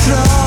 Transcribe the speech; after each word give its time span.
control. 0.00 0.39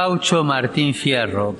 Gaucho 0.00 0.44
Martín 0.44 0.94
Fierro, 0.94 1.56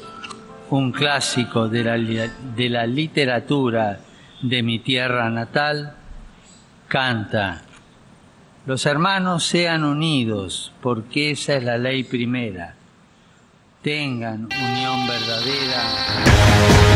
un 0.71 0.93
clásico 0.93 1.69
de 1.69 1.83
la, 1.83 1.99
de 1.99 2.69
la 2.69 2.87
literatura 2.87 3.99
de 4.41 4.63
mi 4.63 4.79
tierra 4.79 5.29
natal, 5.29 5.97
canta, 6.87 7.63
los 8.65 8.87
hermanos 8.87 9.43
sean 9.43 9.83
unidos 9.83 10.73
porque 10.81 11.33
esa 11.33 11.57
es 11.57 11.65
la 11.65 11.79
ley 11.79 12.05
primera, 12.05 12.77
tengan 13.83 14.45
unión 14.45 15.09
verdadera. 15.09 16.88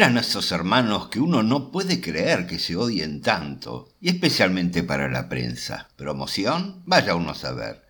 Eran 0.00 0.16
esos 0.16 0.50
hermanos 0.50 1.08
que 1.08 1.20
uno 1.20 1.42
no 1.42 1.70
puede 1.70 2.00
creer 2.00 2.46
que 2.46 2.58
se 2.58 2.74
odien 2.74 3.20
tanto, 3.20 3.90
y 4.00 4.08
especialmente 4.08 4.82
para 4.82 5.10
la 5.10 5.28
prensa. 5.28 5.90
¿Promoción? 5.94 6.82
Vaya 6.86 7.14
uno 7.14 7.32
a 7.32 7.34
saber. 7.34 7.82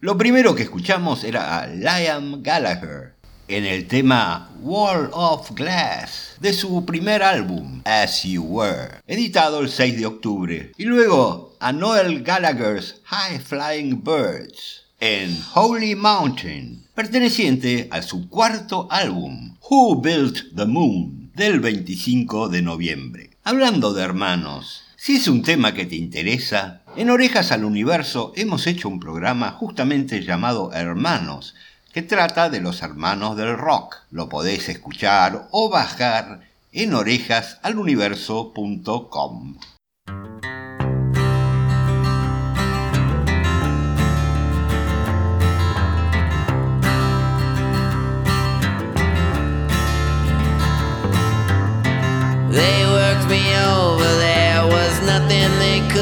Lo 0.00 0.18
primero 0.18 0.56
que 0.56 0.64
escuchamos 0.64 1.22
era 1.22 1.60
a 1.60 1.68
Liam 1.68 2.42
Gallagher 2.42 3.14
en 3.46 3.64
el 3.64 3.86
tema 3.86 4.50
Wall 4.60 5.08
of 5.12 5.52
Glass 5.52 6.34
de 6.40 6.52
su 6.52 6.84
primer 6.84 7.22
álbum, 7.22 7.80
As 7.84 8.24
You 8.24 8.42
Were, 8.42 9.00
editado 9.06 9.60
el 9.60 9.70
6 9.70 9.98
de 9.98 10.06
octubre. 10.06 10.72
Y 10.76 10.84
luego 10.84 11.54
a 11.60 11.72
Noel 11.72 12.24
Gallagher's 12.24 13.02
High 13.04 13.38
Flying 13.38 14.02
Birds 14.02 14.82
en 14.98 15.40
Holy 15.54 15.94
Mountain, 15.94 16.88
perteneciente 16.92 17.86
a 17.92 18.02
su 18.02 18.28
cuarto 18.28 18.88
álbum, 18.90 19.56
Who 19.70 20.00
Built 20.00 20.56
the 20.56 20.66
Moon 20.66 21.25
del 21.36 21.60
25 21.60 22.48
de 22.48 22.62
noviembre. 22.62 23.30
Hablando 23.44 23.92
de 23.92 24.02
hermanos, 24.02 24.84
si 24.96 25.16
es 25.16 25.28
un 25.28 25.42
tema 25.42 25.74
que 25.74 25.84
te 25.84 25.94
interesa, 25.94 26.80
en 26.96 27.10
Orejas 27.10 27.52
al 27.52 27.66
Universo 27.66 28.32
hemos 28.36 28.66
hecho 28.66 28.88
un 28.88 29.00
programa 29.00 29.50
justamente 29.50 30.24
llamado 30.24 30.72
Hermanos, 30.72 31.54
que 31.92 32.00
trata 32.00 32.48
de 32.48 32.62
los 32.62 32.80
hermanos 32.80 33.36
del 33.36 33.58
rock. 33.58 33.96
Lo 34.10 34.30
podés 34.30 34.70
escuchar 34.70 35.48
o 35.50 35.68
bajar 35.68 36.40
en 36.72 36.94
orejasaluniverso.com. 36.94 39.58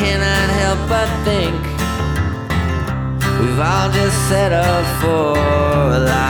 cannot 0.00 0.48
help 0.62 0.78
but 0.88 1.08
think 1.26 1.60
we've 3.38 3.60
all 3.60 3.90
just 3.90 4.16
set 4.30 4.50
up 4.50 4.86
for 5.02 5.98
life. 5.98 6.29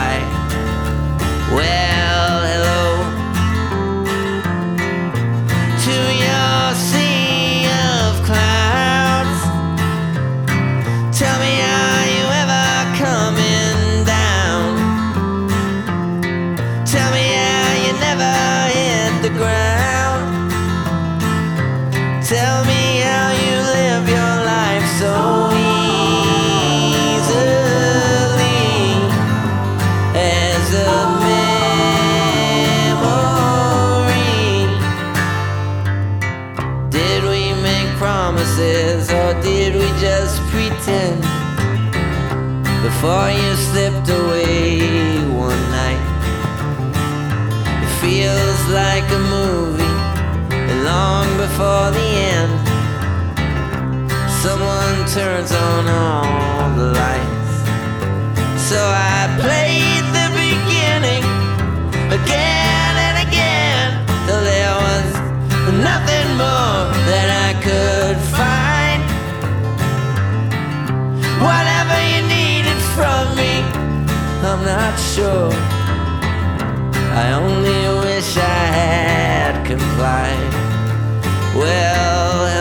feels 48.11 48.61
like 48.67 49.07
a 49.19 49.21
movie, 49.37 49.95
long 50.83 51.27
before 51.37 51.87
the 51.97 52.09
end, 52.35 52.53
someone 54.43 54.97
turns 55.15 55.51
on 55.53 55.83
all 55.87 56.67
the 56.79 56.89
lights. 57.01 57.53
So 58.69 58.79
I 59.15 59.19
played 59.43 60.05
the 60.17 60.27
beginning 60.43 61.23
again 62.19 62.93
and 63.07 63.17
again 63.27 63.87
till 64.25 64.43
there 64.53 64.75
was 64.87 65.09
nothing 65.89 66.27
more 66.43 66.81
that 67.11 67.29
I 67.47 67.51
could 67.65 68.17
find. 68.37 69.01
Whatever 71.47 71.97
you 72.11 72.21
needed 72.37 72.79
from 72.95 73.23
me, 73.39 73.53
I'm 74.49 74.61
not 74.65 74.95
sure. 75.13 75.53
I 77.13 77.33
only 77.33 78.00
wish 78.33 78.43
I 78.43 78.65
had 78.77 79.65
complied. 79.65 80.53
Well, 81.53 82.60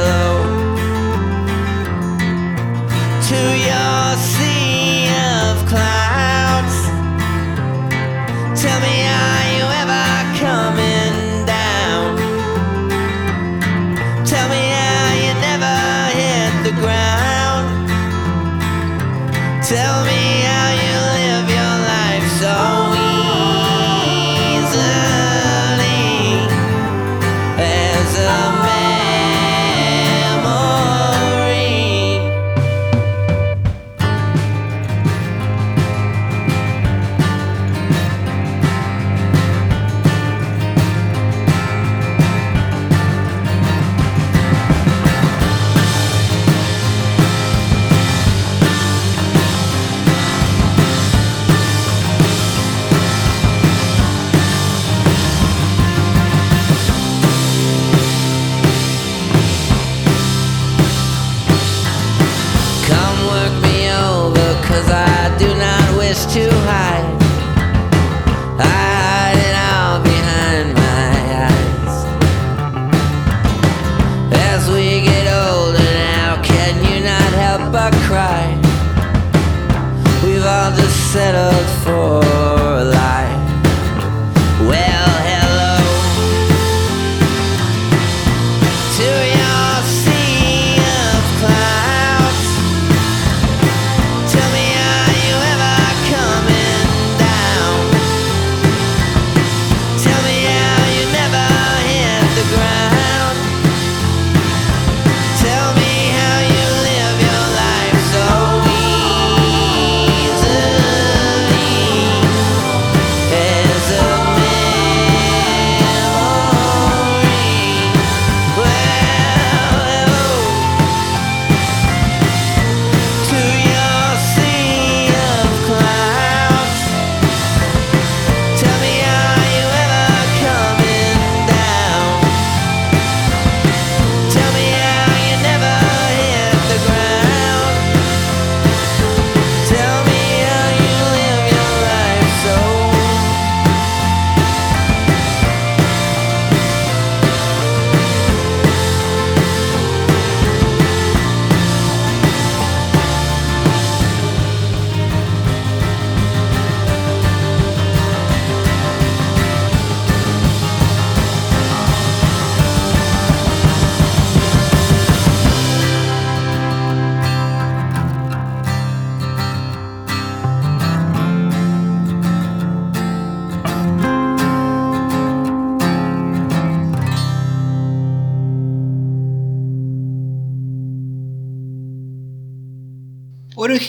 to 66.26 66.59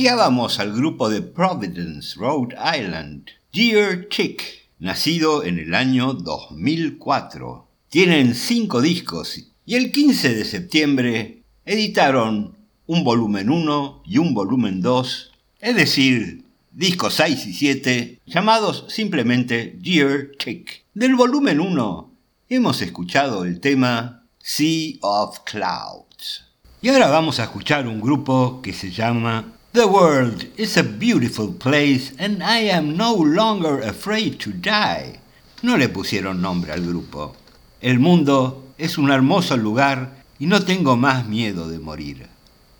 orejeábamos 0.01 0.59
al 0.59 0.73
grupo 0.73 1.09
de 1.09 1.21
Providence, 1.21 2.15
Rhode 2.17 2.55
Island, 2.55 3.27
Dear 3.53 4.09
Chick, 4.09 4.41
nacido 4.79 5.43
en 5.43 5.59
el 5.59 5.75
año 5.75 6.13
2004. 6.13 7.67
Tienen 7.87 8.33
cinco 8.33 8.81
discos 8.81 9.37
y 9.63 9.75
el 9.75 9.91
15 9.91 10.33
de 10.33 10.43
septiembre 10.43 11.43
editaron 11.65 12.55
un 12.87 13.03
volumen 13.03 13.51
1 13.51 14.01
y 14.07 14.17
un 14.17 14.33
volumen 14.33 14.81
2, 14.81 15.31
es 15.59 15.75
decir, 15.75 16.45
discos 16.71 17.13
6 17.13 17.45
y 17.45 17.53
7, 17.53 18.19
llamados 18.25 18.85
simplemente 18.87 19.77
Dear 19.77 20.31
Chick. 20.39 20.83
Del 20.95 21.13
volumen 21.13 21.59
1 21.59 22.11
hemos 22.49 22.81
escuchado 22.81 23.45
el 23.45 23.59
tema 23.59 24.23
Sea 24.39 24.95
of 25.01 25.41
Clouds. 25.45 26.45
Y 26.81 26.89
ahora 26.89 27.07
vamos 27.09 27.39
a 27.39 27.43
escuchar 27.43 27.87
un 27.87 28.01
grupo 28.01 28.63
que 28.63 28.73
se 28.73 28.89
llama 28.89 29.59
The 29.73 29.87
world 29.87 30.47
is 30.57 30.75
a 30.75 30.83
beautiful 30.83 31.53
place 31.53 32.11
and 32.19 32.43
I 32.43 32.69
am 32.69 32.97
no 32.97 33.15
longer 33.15 33.79
afraid 33.79 34.37
to 34.41 34.51
die. 34.51 35.21
No 35.61 35.77
le 35.77 35.87
pusieron 35.87 36.41
nombre 36.41 36.73
al 36.73 36.81
grupo. 36.81 37.37
El 37.79 37.99
mundo 37.99 38.73
es 38.77 38.97
un 38.97 39.11
hermoso 39.11 39.55
lugar 39.55 40.25
y 40.39 40.47
no 40.47 40.65
tengo 40.65 40.97
más 40.97 41.25
miedo 41.25 41.69
de 41.69 41.79
morir. 41.79 42.27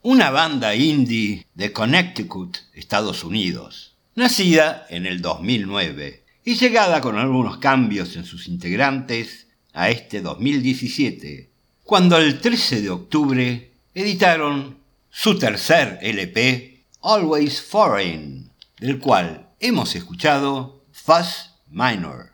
Una 0.02 0.32
banda 0.32 0.76
indie 0.76 1.46
de 1.56 1.72
Connecticut, 1.72 2.58
Estados 2.74 3.24
Unidos, 3.24 3.96
nacida 4.16 4.86
en 4.90 5.06
el 5.06 5.22
2009 5.22 6.26
y 6.44 6.56
llegada 6.56 7.00
con 7.00 7.18
algunos 7.18 7.60
cambios 7.60 8.18
en 8.18 8.26
sus 8.26 8.50
integrantes 8.50 9.48
a 9.72 9.90
este 9.90 10.20
2017, 10.20 11.50
cuando 11.86 12.18
el 12.18 12.42
13 12.42 12.82
de 12.82 12.90
octubre 12.90 13.72
editaron 13.96 14.82
su 15.10 15.40
tercer 15.40 15.98
LP 16.02 16.71
Always 17.04 17.60
Foreign, 17.60 18.52
del 18.80 19.00
cual 19.00 19.50
hemos 19.60 19.96
escuchado 19.96 20.86
Fuzz 20.92 21.50
Minor. 21.68 22.31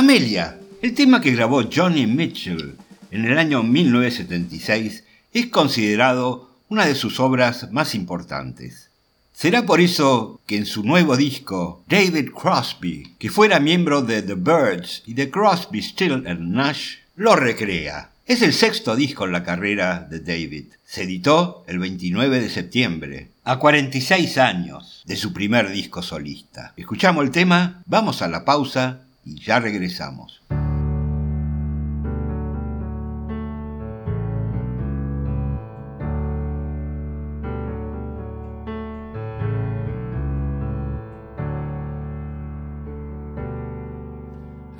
Amelia, 0.00 0.58
el 0.80 0.94
tema 0.94 1.20
que 1.20 1.32
grabó 1.32 1.62
Johnny 1.70 2.06
Mitchell 2.06 2.74
en 3.10 3.26
el 3.26 3.36
año 3.36 3.62
1976, 3.62 5.04
es 5.34 5.46
considerado 5.48 6.48
una 6.70 6.86
de 6.86 6.94
sus 6.94 7.20
obras 7.20 7.70
más 7.70 7.94
importantes. 7.94 8.88
Será 9.34 9.66
por 9.66 9.78
eso 9.78 10.40
que 10.46 10.56
en 10.56 10.64
su 10.64 10.84
nuevo 10.84 11.18
disco, 11.18 11.84
David 11.86 12.30
Crosby, 12.30 13.14
que 13.18 13.28
fuera 13.28 13.60
miembro 13.60 14.00
de 14.00 14.22
The 14.22 14.36
Birds 14.36 15.02
y 15.04 15.12
de 15.12 15.28
Crosby, 15.28 15.82
Still 15.82 16.26
and 16.26 16.48
Nash, 16.48 16.94
lo 17.16 17.36
recrea. 17.36 18.12
Es 18.24 18.40
el 18.40 18.54
sexto 18.54 18.96
disco 18.96 19.26
en 19.26 19.32
la 19.32 19.44
carrera 19.44 20.06
de 20.10 20.20
David. 20.20 20.64
Se 20.86 21.02
editó 21.02 21.62
el 21.66 21.78
29 21.78 22.40
de 22.40 22.48
septiembre, 22.48 23.28
a 23.44 23.58
46 23.58 24.38
años 24.38 25.02
de 25.04 25.16
su 25.16 25.34
primer 25.34 25.70
disco 25.70 26.00
solista. 26.00 26.72
Escuchamos 26.78 27.22
el 27.22 27.30
tema, 27.30 27.82
vamos 27.84 28.22
a 28.22 28.28
la 28.28 28.46
pausa 28.46 29.02
y 29.24 29.38
ya 29.46 29.60
regresamos. 29.60 30.40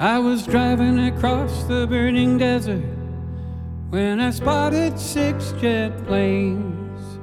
I 0.01 0.19
was 0.19 0.47
driving 0.47 0.99
across 0.99 1.65
the 1.65 1.87
burning 1.87 2.39
desert 2.39 2.83
when 3.91 4.19
I 4.19 4.31
spotted 4.31 4.99
six 4.99 5.53
jet 5.61 5.93
planes, 6.07 7.19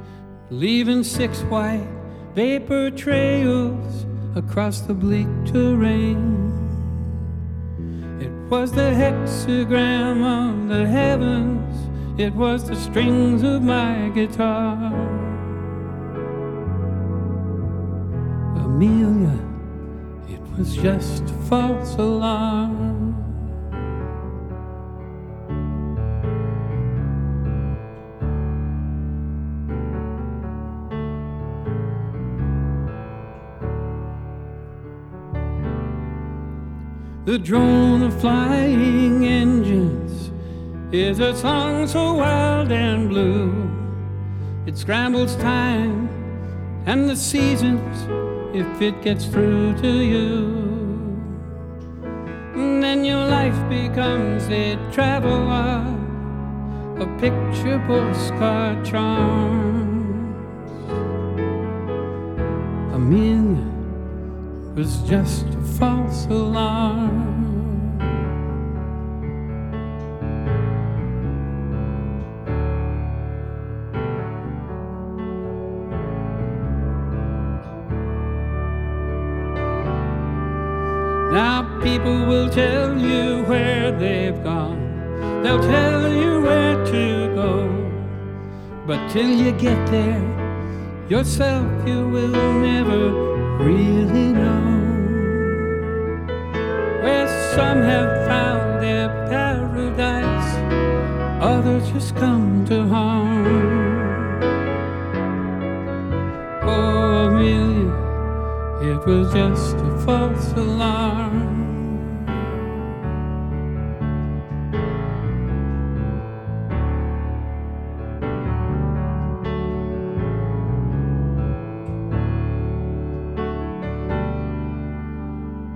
leaving 0.51 1.03
six 1.03 1.41
white 1.49 1.87
vapor 2.35 2.91
trails 2.91 4.05
across 4.35 4.81
the 4.81 4.93
bleak 4.93 5.27
terrain. 5.45 6.46
Was 8.49 8.71
the 8.71 8.91
hexagram 8.93 10.23
of 10.23 10.69
the 10.69 10.87
heavens, 10.87 11.89
it 12.17 12.33
was 12.33 12.67
the 12.67 12.75
strings 12.75 13.43
of 13.43 13.61
my 13.61 14.09
guitar. 14.15 14.93
Amelia 18.63 19.37
it 20.29 20.41
was 20.57 20.75
just 20.75 21.23
a 21.23 21.33
false 21.49 21.95
alarm. 21.95 22.96
The 37.27 37.37
drone 37.37 38.03
of 38.03 38.21
flying 38.21 39.25
engines 39.25 40.31
is 40.93 41.19
a 41.19 41.35
song 41.35 41.85
so 41.85 42.13
wild 42.13 42.71
and 42.71 43.09
blue. 43.09 43.69
It 44.65 44.77
scrambles 44.77 45.35
time 45.35 46.07
and 46.85 47.09
the 47.09 47.17
seasons 47.17 47.97
if 48.55 48.81
it 48.81 49.01
gets 49.01 49.25
through 49.25 49.75
to 49.81 49.89
you. 49.89 50.45
And 52.55 52.81
then 52.81 53.03
your 53.03 53.25
life 53.25 53.59
becomes 53.69 54.47
a 54.47 54.77
traveler, 54.93 55.83
a 56.97 57.07
picture 57.19 57.83
postcard 57.87 58.85
charm. 58.85 60.33
Amelia 62.93 63.76
was 64.77 65.01
just 65.09 65.47
a 65.55 65.61
false 65.79 66.27
alarm. 66.27 67.97
Now 81.31 81.81
people 81.81 82.27
will 82.27 82.47
tell 82.47 82.95
you 82.99 83.41
where 83.45 83.91
they've 83.91 84.43
gone. 84.43 85.41
They'll 85.41 85.59
tell 85.59 86.13
you 86.13 86.41
where 86.41 86.85
to 86.85 87.33
go. 87.33 87.51
But 88.85 89.09
till 89.09 89.27
you 89.27 89.53
get 89.53 89.87
there, 89.87 90.21
yourself 91.09 91.65
you 91.87 92.07
will 92.09 92.61
never 92.61 93.26
really 93.59 94.33
know. 94.33 94.85
Where 97.03 97.27
some 97.55 97.81
have 97.81 98.27
found 98.27 98.83
their 98.83 99.09
paradise, 99.29 100.49
others 101.41 101.89
just 101.91 102.15
come 102.15 102.65
to 102.65 102.87
harm. 102.87 103.47
Oh, 106.63 107.27
Amelia, 107.27 107.93
it 108.93 109.05
was 109.05 109.33
just 109.33 109.75
a 109.75 109.97
false 110.05 110.51
alarm. 110.53 111.46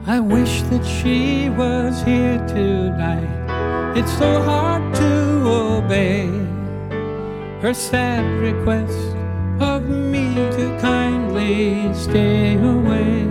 I 0.07 0.19
wish 0.19 0.63
that 0.63 0.83
she 0.83 1.49
was 1.49 2.01
here 2.01 2.39
tonight. 2.47 3.95
It's 3.95 4.11
so 4.17 4.41
hard 4.41 4.95
to 4.95 5.43
obey 5.45 6.25
her 7.61 7.71
sad 7.71 8.25
request 8.39 8.97
of 9.59 9.87
me 9.87 10.33
to 10.33 10.77
kindly 10.81 11.93
stay 11.93 12.55
away. 12.55 13.27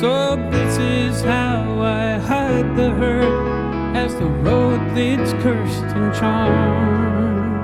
So 0.00 0.34
this 0.50 0.78
is 0.78 1.22
how 1.22 1.80
I 1.80 2.18
hide 2.18 2.76
the 2.76 2.90
hurt 2.90 3.96
as 3.96 4.12
the 4.16 4.26
road 4.26 4.80
leads 4.96 5.32
cursed 5.44 5.94
and 5.94 6.12
charmed. 6.12 7.54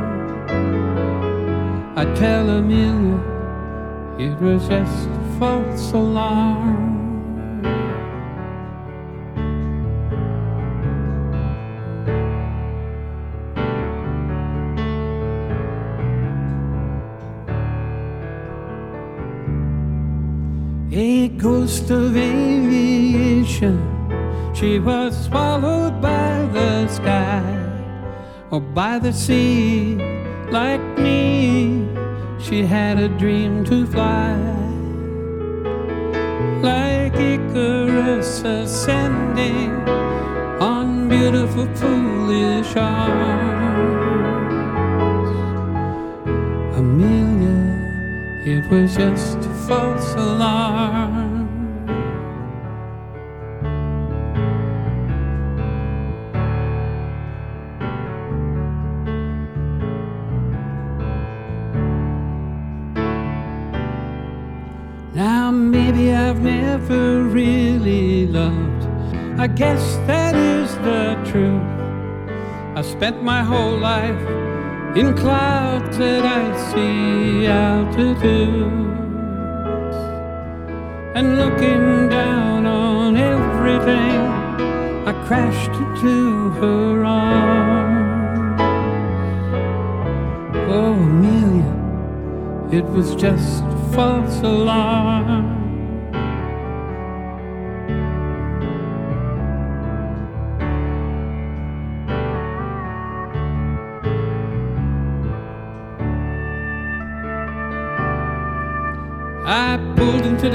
I 1.99 2.05
tell 2.15 2.49
Amelia 2.49 3.19
it 4.19 4.41
was 4.41 4.69
just 4.69 5.16
false 5.39 5.93
alarm. 5.93 6.97
A 20.93 21.29
ghost 21.29 21.91
of 21.91 22.17
aviation, 22.17 23.77
she 24.55 24.79
was 24.79 25.27
swallowed 25.27 26.01
by 26.01 26.49
the 26.53 26.89
sky 26.89 27.43
or 28.51 28.61
by 28.61 28.99
the 28.99 29.13
sea. 29.13 29.97
Like 30.51 30.81
me, 30.99 31.87
she 32.41 32.65
had 32.65 32.99
a 32.99 33.09
dream 33.09 33.65
to 33.65 33.87
fly. 33.87 34.66
Like 36.63 37.15
Icarus 37.15 38.43
ascending 38.43 39.73
on 40.61 41.09
beautiful 41.09 41.67
foolish 41.75 42.75
arms. 42.77 44.07
Amelia, 46.77 47.61
it 48.47 48.71
was 48.71 48.97
just 48.97 49.39
a 49.39 49.55
false 49.69 50.15
alarm. 50.15 51.36
Never 66.47 67.25
really 67.25 68.27
loved. 68.27 68.85
I 69.39 69.49
guess 69.49 69.83
that 70.07 70.35
is 70.37 70.71
the 70.89 71.15
truth. 71.31 71.73
I 72.79 72.83
spent 72.83 73.23
my 73.23 73.43
whole 73.43 73.77
life 73.77 74.25
in 74.97 75.15
clouds 75.17 75.99
at 75.99 76.25
icy 76.25 77.47
altitudes 77.47 78.87
and 81.17 81.37
looking 81.37 82.09
down 82.09 82.65
on 82.67 83.17
everything. 83.17 84.21
I 85.11 85.13
crashed 85.27 85.75
into 85.81 86.51
her 86.61 87.05
arms. 87.05 88.61
Oh, 90.79 90.95
Amelia, 91.11 91.75
it 92.79 92.85
was 92.95 93.17
just 93.17 93.65
a 93.65 93.79
false 93.95 94.41
alarm. 94.43 95.56